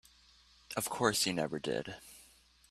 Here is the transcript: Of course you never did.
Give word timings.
Of 0.75 0.89
course 0.89 1.27
you 1.27 1.33
never 1.33 1.59
did. 1.59 1.95